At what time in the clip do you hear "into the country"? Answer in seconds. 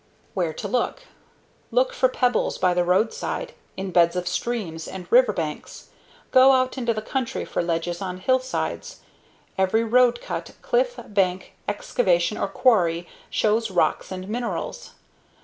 6.75-7.45